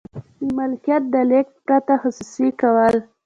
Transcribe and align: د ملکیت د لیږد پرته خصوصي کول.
د 0.39 0.41
ملکیت 0.57 1.03
د 1.13 1.15
لیږد 1.29 1.55
پرته 1.65 1.93
خصوصي 2.01 2.49
کول. 2.61 2.95